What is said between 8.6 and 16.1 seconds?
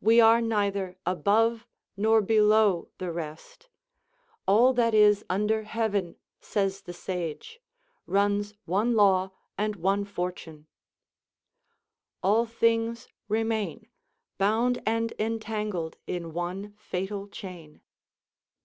one law and one fortune: "All things remain Bound and entangled